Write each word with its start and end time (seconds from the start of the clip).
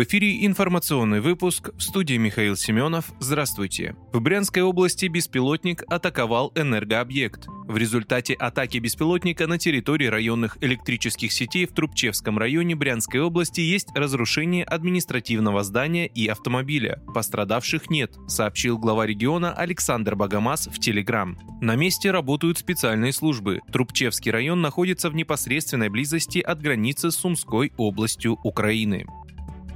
В 0.00 0.02
эфире 0.04 0.46
информационный 0.46 1.20
выпуск 1.20 1.72
в 1.76 1.82
студии 1.82 2.16
Михаил 2.16 2.56
Семенов. 2.56 3.12
Здравствуйте. 3.20 3.96
В 4.14 4.20
Брянской 4.22 4.62
области 4.62 5.04
беспилотник 5.04 5.84
атаковал 5.92 6.52
энергообъект. 6.54 7.48
В 7.68 7.76
результате 7.76 8.32
атаки 8.32 8.78
беспилотника 8.78 9.46
на 9.46 9.58
территории 9.58 10.06
районных 10.06 10.56
электрических 10.62 11.30
сетей 11.32 11.66
в 11.66 11.74
Трубчевском 11.74 12.38
районе 12.38 12.74
Брянской 12.76 13.20
области 13.20 13.60
есть 13.60 13.88
разрушение 13.94 14.64
административного 14.64 15.62
здания 15.64 16.06
и 16.06 16.26
автомобиля. 16.28 17.02
Пострадавших 17.12 17.90
нет, 17.90 18.14
сообщил 18.26 18.78
глава 18.78 19.04
региона 19.04 19.52
Александр 19.52 20.16
Богомаз 20.16 20.66
в 20.68 20.78
Телеграм. 20.80 21.36
На 21.60 21.76
месте 21.76 22.10
работают 22.10 22.56
специальные 22.56 23.12
службы. 23.12 23.60
Трубчевский 23.70 24.30
район 24.30 24.62
находится 24.62 25.10
в 25.10 25.14
непосредственной 25.14 25.90
близости 25.90 26.38
от 26.38 26.62
границы 26.62 27.10
с 27.10 27.16
Сумской 27.16 27.70
областью 27.76 28.38
Украины. 28.42 29.04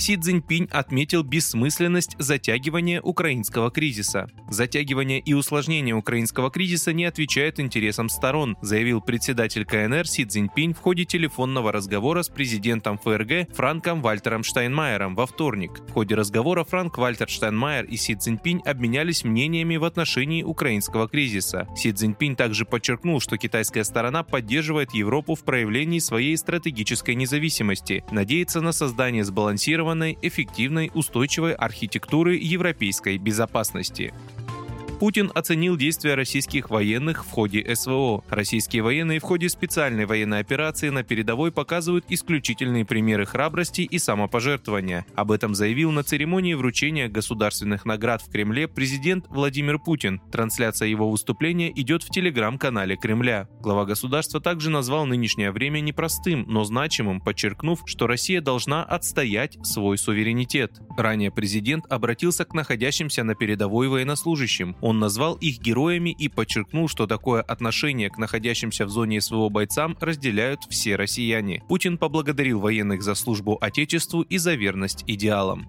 Си 0.00 0.16
Цзиньпинь 0.16 0.66
отметил 0.72 1.22
бессмысленность 1.22 2.16
затягивания 2.18 3.02
украинского 3.02 3.70
кризиса. 3.70 4.30
Затягивание 4.48 5.20
и 5.20 5.34
усложнение 5.34 5.94
украинского 5.94 6.50
кризиса 6.50 6.94
не 6.94 7.04
отвечают 7.04 7.60
интересам 7.60 8.08
сторон, 8.08 8.56
заявил 8.62 9.02
председатель 9.02 9.66
КНР 9.66 10.08
Си 10.08 10.24
Цзиньпинь 10.24 10.72
в 10.72 10.78
ходе 10.78 11.04
телефонного 11.04 11.70
разговора 11.70 12.22
с 12.22 12.30
президентом 12.30 12.96
ФРГ 12.96 13.54
Франком 13.54 14.00
Вальтером 14.00 14.42
Штайнмайером 14.42 15.14
во 15.14 15.26
вторник. 15.26 15.82
В 15.86 15.92
ходе 15.92 16.14
разговора 16.14 16.64
Франк 16.64 16.96
Вальтер 16.96 17.28
Штайнмайер 17.28 17.84
и 17.84 17.98
Си 17.98 18.14
Цзиньпинь 18.14 18.62
обменялись 18.64 19.22
мнениями 19.22 19.76
в 19.76 19.84
отношении 19.84 20.42
украинского 20.42 21.08
кризиса. 21.08 21.68
Си 21.76 21.92
Цзиньпинь 21.92 22.36
также 22.36 22.64
подчеркнул, 22.64 23.20
что 23.20 23.36
китайская 23.36 23.84
сторона 23.84 24.22
поддерживает 24.22 24.94
Европу 24.94 25.34
в 25.34 25.44
проявлении 25.44 25.98
своей 25.98 26.38
стратегической 26.38 27.14
независимости, 27.16 28.02
надеется 28.10 28.62
на 28.62 28.72
создание 28.72 29.24
сбалансированного 29.24 29.89
сбалансированной, 29.90 30.18
эффективной, 30.22 30.90
устойчивой 30.94 31.54
архитектуры 31.54 32.36
европейской 32.36 33.18
безопасности. 33.18 34.12
Путин 35.00 35.32
оценил 35.34 35.78
действия 35.78 36.14
российских 36.14 36.68
военных 36.68 37.24
в 37.24 37.30
ходе 37.30 37.74
СВО. 37.74 38.22
Российские 38.28 38.82
военные 38.82 39.18
в 39.18 39.22
ходе 39.22 39.48
специальной 39.48 40.04
военной 40.04 40.40
операции 40.40 40.90
на 40.90 41.02
передовой 41.02 41.50
показывают 41.50 42.04
исключительные 42.10 42.84
примеры 42.84 43.24
храбрости 43.24 43.80
и 43.80 43.98
самопожертвования. 43.98 45.06
Об 45.14 45.32
этом 45.32 45.54
заявил 45.54 45.90
на 45.90 46.02
церемонии 46.02 46.52
вручения 46.52 47.08
государственных 47.08 47.86
наград 47.86 48.20
в 48.20 48.30
Кремле 48.30 48.68
президент 48.68 49.24
Владимир 49.30 49.78
Путин. 49.78 50.20
Трансляция 50.30 50.88
его 50.88 51.10
выступления 51.10 51.72
идет 51.74 52.02
в 52.02 52.10
телеграм-канале 52.10 52.96
Кремля. 52.96 53.48
Глава 53.62 53.86
государства 53.86 54.38
также 54.38 54.68
назвал 54.68 55.06
нынешнее 55.06 55.50
время 55.50 55.80
непростым, 55.80 56.44
но 56.46 56.64
значимым, 56.64 57.22
подчеркнув, 57.22 57.84
что 57.86 58.06
Россия 58.06 58.42
должна 58.42 58.84
отстоять 58.84 59.56
свой 59.62 59.96
суверенитет. 59.96 60.78
Ранее 60.98 61.30
президент 61.30 61.90
обратился 61.90 62.44
к 62.44 62.52
находящимся 62.52 63.24
на 63.24 63.34
передовой 63.34 63.88
военнослужащим. 63.88 64.76
Он 64.90 64.98
назвал 64.98 65.36
их 65.36 65.60
героями 65.60 66.10
и 66.10 66.28
подчеркнул, 66.28 66.88
что 66.88 67.06
такое 67.06 67.42
отношение 67.42 68.10
к 68.10 68.18
находящимся 68.18 68.86
в 68.86 68.90
зоне 68.90 69.20
СВО 69.20 69.48
бойцам 69.48 69.96
разделяют 70.00 70.62
все 70.68 70.96
россияне. 70.96 71.62
Путин 71.68 71.96
поблагодарил 71.96 72.58
военных 72.58 73.00
за 73.00 73.14
службу 73.14 73.56
Отечеству 73.60 74.22
и 74.22 74.36
за 74.36 74.54
верность 74.54 75.04
идеалам. 75.06 75.68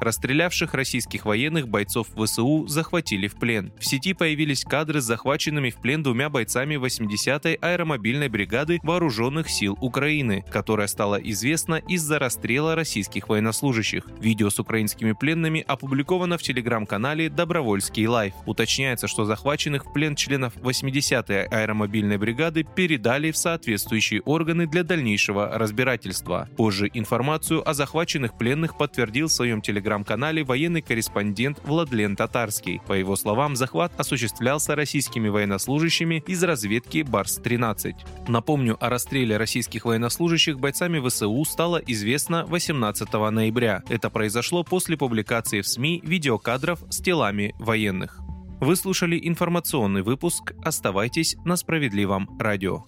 Расстрелявших 0.00 0.74
российских 0.74 1.24
военных 1.24 1.68
бойцов 1.68 2.08
ВСУ 2.16 2.66
захватили 2.66 3.28
в 3.28 3.36
плен. 3.36 3.72
В 3.78 3.86
сети 3.86 4.12
появились 4.12 4.64
кадры 4.64 5.00
с 5.00 5.04
захваченными 5.04 5.70
в 5.70 5.76
плен 5.76 6.02
двумя 6.02 6.28
бойцами 6.28 6.76
80-й 6.76 7.54
аэромобильной 7.54 8.28
бригады 8.28 8.78
Вооруженных 8.82 9.48
сил 9.48 9.76
Украины, 9.80 10.44
которая 10.50 10.86
стала 10.86 11.16
известна 11.16 11.76
из-за 11.88 12.18
расстрела 12.18 12.74
российских 12.74 13.28
военнослужащих. 13.28 14.06
Видео 14.20 14.50
с 14.50 14.58
украинскими 14.58 15.12
пленными 15.12 15.64
опубликовано 15.66 16.38
в 16.38 16.42
телеграм-канале 16.42 17.30
«Добровольский 17.30 18.06
лайф». 18.06 18.34
Уточняется, 18.44 19.08
что 19.08 19.24
захваченных 19.24 19.86
в 19.86 19.92
плен 19.92 20.14
членов 20.14 20.56
80-й 20.56 21.46
аэромобильной 21.46 22.18
бригады 22.18 22.64
передали 22.64 23.30
в 23.30 23.36
соответствующие 23.36 24.20
органы 24.22 24.66
для 24.66 24.82
дальнейшего 24.82 25.50
разбирательства. 25.58 26.48
Позже 26.56 26.90
информацию 26.92 27.68
о 27.68 27.74
захваченных 27.74 28.36
пленных 28.36 28.76
подтвердил 28.76 29.28
в 29.28 29.32
своем 29.32 29.62
телеграм 29.62 29.85
телеграм-канале 29.86 30.42
военный 30.42 30.82
корреспондент 30.82 31.60
Владлен 31.64 32.16
Татарский. 32.16 32.80
По 32.88 32.94
его 32.94 33.14
словам, 33.14 33.54
захват 33.54 33.92
осуществлялся 33.96 34.74
российскими 34.74 35.28
военнослужащими 35.28 36.24
из 36.26 36.42
разведки 36.42 37.02
Барс-13. 37.02 37.94
Напомню, 38.26 38.76
о 38.80 38.90
расстреле 38.90 39.36
российских 39.36 39.84
военнослужащих 39.84 40.58
бойцами 40.58 40.98
ВСУ 41.08 41.44
стало 41.44 41.80
известно 41.86 42.44
18 42.46 43.12
ноября. 43.30 43.82
Это 43.88 44.10
произошло 44.10 44.64
после 44.64 44.96
публикации 44.96 45.60
в 45.60 45.68
СМИ 45.68 46.00
видеокадров 46.04 46.80
с 46.90 47.00
телами 47.00 47.54
военных. 47.60 48.18
Вы 48.60 48.74
слушали 48.74 49.20
информационный 49.22 50.02
выпуск. 50.02 50.54
Оставайтесь 50.64 51.36
на 51.44 51.56
справедливом 51.56 52.28
радио. 52.40 52.86